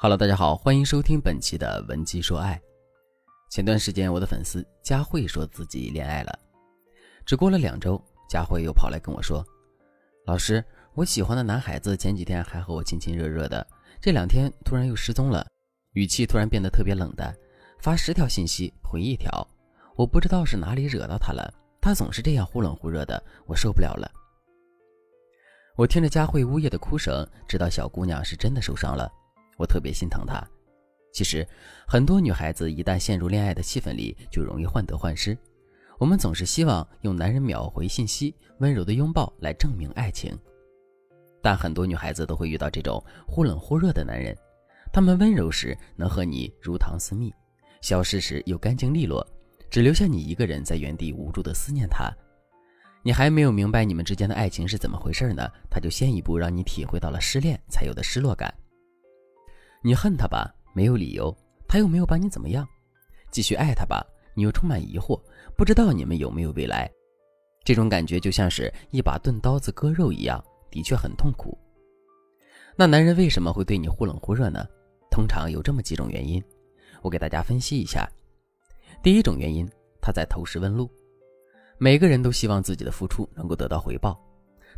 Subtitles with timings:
[0.00, 2.56] Hello，大家好，欢迎收听本期的文姬说爱。
[3.50, 6.38] 前段时间，我的粉丝佳慧说自己恋爱了，
[7.26, 8.00] 只过了两周，
[8.30, 9.44] 佳慧又跑来跟我说
[10.24, 10.64] ：“老师，
[10.94, 13.66] 我喜欢的男孩子前几天还和我亲亲热热的，
[14.00, 15.44] 这两天突然又失踪了，
[15.94, 17.36] 语气突然变得特别冷淡，
[17.80, 19.44] 发十条信息回一条，
[19.96, 24.08] 我不知道是哪里惹到他了，他总是这样忽冷忽热的，我受不了了。”
[25.74, 29.10] 我听着佳慧呜咽的哭声，知道小姑娘是真的受伤了。
[29.58, 30.42] 我特别心疼她。
[31.12, 31.46] 其实，
[31.86, 35.36] 很多女孩子一旦陷入恋爱的气氛里，就容易患得患失。
[35.98, 40.38] 我们总是希望用男人秒回信息、温柔的拥抱来证明爱情，
[41.42, 44.36] 但很多女孩子都会遇到这种忽冷忽热的男人。
[44.92, 47.34] 他们温柔时能和你如糖似蜜，
[47.80, 49.26] 消失时又干净利落，
[49.68, 52.08] 只留下你一个人在原地无助的思念他。
[53.02, 58.54] 你还没有明白你们之间的爱情是怎么回事呢，他就先一步让你体会到了失恋才有的失落感。
[59.82, 61.34] 你恨他吧，没有理由，
[61.68, 62.64] 他又没有把你怎么样；
[63.30, 64.04] 继续爱他吧，
[64.34, 65.20] 你又充满疑惑，
[65.56, 66.90] 不知道你们有没有未来。
[67.64, 71.56] 这种感觉就像是一把钝刀子割肉一样，的确很痛苦。
[72.74, 74.66] 那男人为什么会对你忽冷忽热呢？
[75.10, 76.42] 通常有这么几种原因，
[77.02, 78.08] 我给大家分析一下。
[79.02, 79.68] 第一种原因，
[80.00, 80.90] 他在投石问路。
[81.76, 84.18] 每个人都希望自己的付出能够得到回报。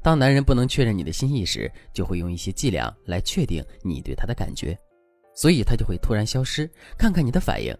[0.02, 4.78] 当男人不能确认你的心意时，就会用一些伎俩来确定你对他的感觉。
[5.41, 7.74] 所以他就会突然消失，看看你的反应。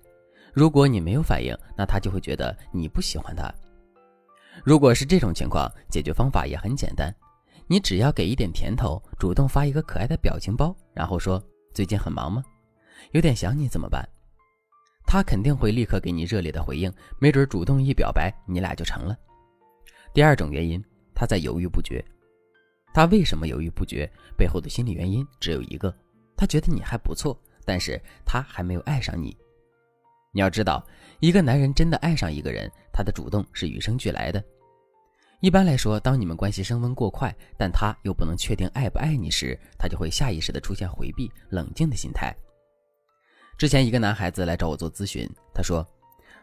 [0.55, 3.52] 如果你没有反应，那他就会觉得你不喜欢他。
[4.64, 7.14] 如果是这种情况，解决方法也很简单，
[7.67, 11.39] 你只要给一点甜头，主动发一个可爱的表情包，然后说
[11.75, 12.42] ：“最近很忙吗？
[13.12, 14.08] 有点想你怎么办？”
[15.05, 19.14] 他肯定会立刻给你热烈的回应，没准主动一表白，你俩就成了。
[20.14, 20.83] 第二种原因，
[21.14, 22.02] 他在犹豫不决。
[22.95, 24.11] 他为什么犹豫不决？
[24.34, 25.95] 背后的心理原因只有一个，
[26.34, 27.39] 他觉得你还不错。
[27.64, 29.36] 但是他还没有爱上你。
[30.33, 30.86] 你要知道，
[31.18, 34.42] 一个男人真的爱上一个人，他的主动是与生俱来的。
[35.40, 42.33] 一般来说，当你们关系升温过快，但他又不能确定爱不爱你时，他就会下意识的出现回避、冷静的心态。
[43.57, 45.84] 之前一个男孩子来找我做咨询，他说：“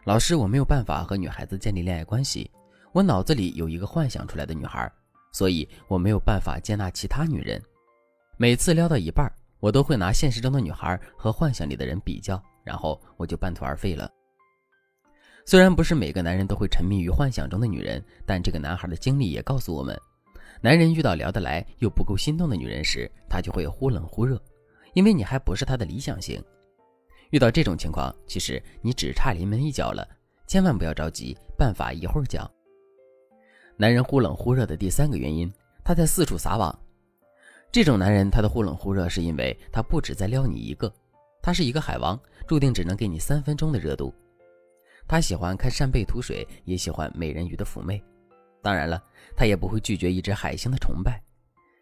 [0.04, 2.50] 老师，我没有办法和女孩子建立恋爱关系，
[2.92, 4.90] 我脑子里有一个幻想出来的女孩，
[5.32, 7.62] 所以我没有办法接纳其他女人。
[8.36, 14.10] 每次撩到一半。”我都会拿现实中的女孩和幻想里的人比较，然后我就半途而废了。
[15.44, 19.98] 虽然不是每个男人都会沉迷于幻想中的女人，但这个男孩的经历也告诉我们，
[20.60, 24.40] 男人遇到聊得来又不够心动的女人时，他就会忽冷忽热，
[24.92, 26.42] 因为你还不是他的理想型。
[27.30, 30.06] 遇到这种情况，其实你只差临门一脚了，
[30.46, 32.50] 千万不要着急，办法一会儿讲。
[33.76, 35.52] 男人忽冷忽热的第三个原因，
[35.82, 36.78] 他在四处撒网。
[37.70, 40.92] 这种男人，他的忽冷忽热，是因为他不止在撩你一个，
[41.42, 44.12] 他是一个海王，注定只能给你三分钟的热度。
[45.06, 48.02] 他喜欢看扇贝吐水，也喜欢美人鱼的妩媚，
[48.62, 49.02] 当然了，
[49.36, 51.22] 他也不会拒绝一只海星的崇拜。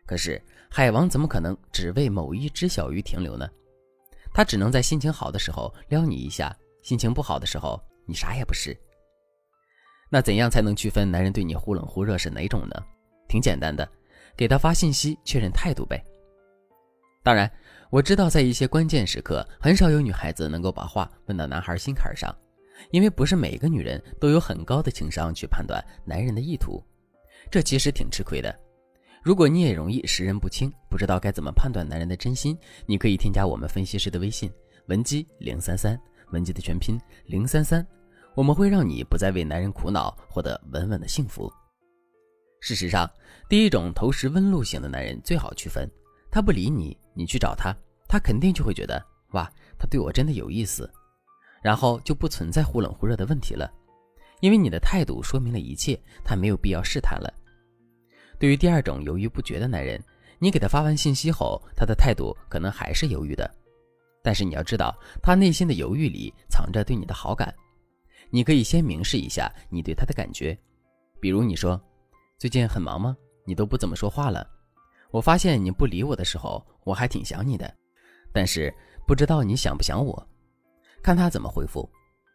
[0.06, 3.48] 可是海王怎么可能只为某一只小鱼停留呢？
[4.34, 8.76] 他只能在心情好的时候撩你一下，心情不好的时候，你啥也不是。
[10.10, 12.74] 那怎样才能区分男人对你忽冷忽热是哪种呢？
[13.28, 13.88] 挺简单的。
[14.36, 16.04] 给他发信息确认态度呗。
[17.22, 17.50] 当然，
[17.91, 22.32] 我知道在一些关键时刻，很少有女孩子能够把话问到男孩心坎上，
[22.91, 26.80] 因为不是每个女人都有很高的情商去判断男人的意图，
[27.50, 28.54] 这其实挺吃亏的。
[29.22, 34.48] 如果你也容易识人不清，不知道该怎么判断男人的真心，你可以添加我们分析师的微信
[34.86, 35.98] 文姬零三三，
[36.30, 37.84] 文姬的全拼零三三，
[38.36, 41.53] 我们会让你不再为男人苦恼，获得稳稳的幸福。
[42.66, 43.09] 事实上，
[43.49, 45.88] 第一种投石问路型的男人最好区分，
[46.32, 47.72] 他不理你，你去找他，
[48.09, 49.00] 他肯定就会觉得
[49.34, 50.93] 哇，他对我真的有意思，
[51.62, 53.72] 然后就不存在忽冷忽热的问题了，
[54.41, 57.32] 因为你的态度说明了一切，他没有必要试探了。
[58.37, 60.03] 对于第二种犹豫不决的男人，
[60.41, 63.48] 你给他发完信息后，他的态度可能还是犹豫的，
[64.24, 64.92] 但是你要知道，
[65.22, 67.54] 他内心的犹豫里藏着对你的好感，
[68.28, 70.59] 你可以先明示一下你对他的感觉，
[71.21, 71.80] 比如你说。
[72.38, 73.16] 最近很忙吗？
[73.47, 74.47] 你都不怎么说话了。
[75.10, 77.74] 我发现你不理我的时候，我还挺想你的。
[78.30, 78.72] 但是
[79.06, 80.28] 不知道你想不想我？
[81.03, 81.88] 看他怎么回复。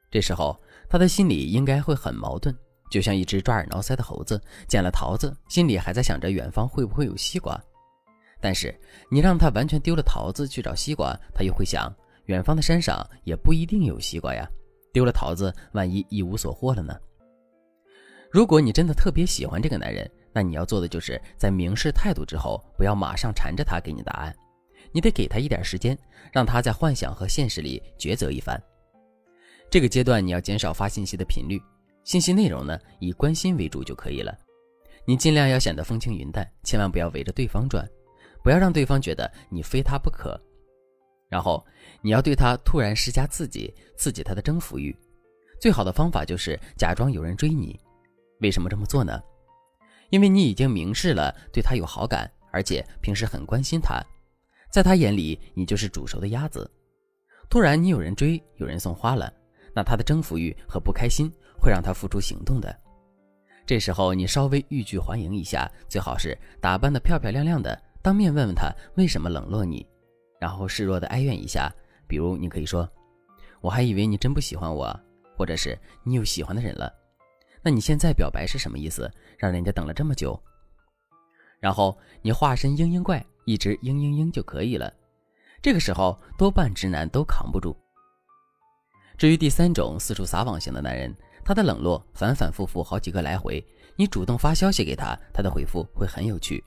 [0.09, 0.59] 这时候
[0.89, 2.55] 他的心里应该会很矛盾，
[2.89, 7.55] 就像一只抓耳挠腮的猴子，捡了桃子，心里还在想着远方会不会有西瓜。
[8.39, 8.75] 但是
[9.11, 11.93] 你让他完全丢了桃子去找西瓜，他又会想，
[12.25, 14.49] 远方的山上也不一定有西瓜呀。
[14.91, 16.99] 丢了桃子，万一一无所获了呢？
[18.31, 24.33] 如果你真的特别喜欢这个男人，那你要做的就是在明示态度之后，不要马上缠着他给你答案。
[24.93, 25.97] 你得给他一点时间，
[26.31, 28.61] 让他在幻想和现实里抉择一番。
[29.69, 31.59] 这个阶段你要减少发信息的频率，
[32.05, 34.33] 信息内容呢以关心为主就可以了。
[35.05, 37.85] 你尽量要显得风轻云淡，千万不要围着对方转，
[38.43, 40.39] 不要让对方觉得你非他不可。
[41.27, 41.65] 然后
[42.01, 44.95] 你要对他突然施加刺激，刺激他的征服欲。
[45.59, 47.79] 最好的方法就是假装有人追你。
[48.41, 49.19] 为什么这么做呢？
[50.09, 54.03] 因为你已经明示了对他有好感，而且平时很关心他，
[54.69, 56.69] 在他眼里你就是煮熟的鸭子。
[57.49, 59.31] 突然你有人追，有人送花了，
[59.73, 62.75] 那他的征服欲和不开心会让他付出行动的。
[63.65, 69.85] 这时候你稍微欲拒还迎一下，最好是打扮的漂漂亮亮的，当面问问他为什么冷落你。
[70.39, 71.71] 然后示弱的哀怨一下，
[72.07, 72.89] 比如你可以说
[73.61, 74.99] ：“我还以为你真不喜欢我，
[75.37, 76.91] 或者是你有喜欢的人了。
[77.61, 79.11] 那你现在表白是什么意思？
[79.37, 80.41] 让人家等了这么久。”
[81.59, 84.91] 然后你化身嘤嘤怪，一直嘤嘤嘤就可以了。
[85.61, 87.75] 这个时候多半直男都扛不住。
[89.17, 91.15] 至于第三种四处撒网型的男人，
[91.45, 93.63] 他的冷落反反复复好几个来回，
[93.95, 96.63] 你主动发消息给他，他的回复会很有趣。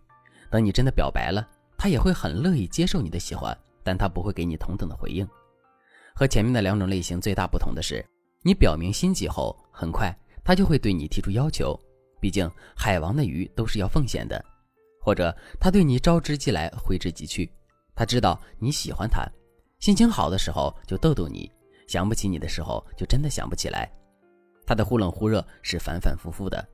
[0.50, 1.48] 等你真的表白了。
[1.76, 5.28] 他也会很乐意接受你的喜欢，但他不会给你同等的回应。
[6.14, 8.02] 和前面的两种类型最大不同的是，
[8.42, 11.78] 你表明心迹后，很快他就会对你提出要求。
[12.20, 14.42] 毕竟海王的鱼都是要奉献的，
[15.00, 17.50] 或者他对你招之即来，挥之即去。
[17.94, 19.26] 他知道你喜欢他，
[19.78, 21.50] 心情好的时候就逗逗你，
[21.86, 23.90] 想不起你的时候就真的想不起来。
[24.66, 26.66] 他的忽冷忽热是反反复复的。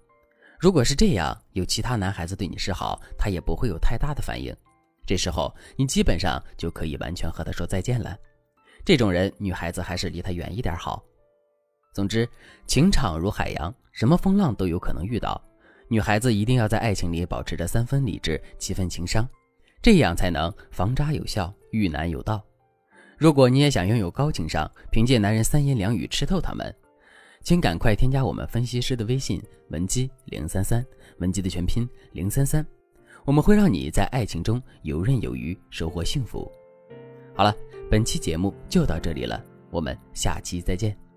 [0.58, 4.55] 如果是这样，有其他男孩子对你示好，他也不会有太大的反应。
[5.05, 8.16] 这时候，你基本上就可以完全和他说再见了。
[8.84, 11.02] 这种人，女孩子还是离他远一点好。
[11.92, 12.28] 总之，
[12.66, 15.40] 情场如海洋，什么风浪都有可能遇到。
[15.88, 19.28] 女孩子一定要在爱情里保持着三分理智、七分情商，
[19.82, 22.40] 这样才能防渣有效、遇难有道。
[23.19, 26.72] 如果你也想拥有高情商，凭借男人三言两语吃透他们，
[27.42, 30.84] 请赶快添加我们分析师的微信文姬零三三，
[31.19, 32.64] 文姬的全拼零三三。
[33.25, 36.50] 我们会让你在爱情中游刃有余，收获幸福。
[37.34, 37.54] 好了，
[37.90, 41.09] 本期节目就到这里了，我们下期再见。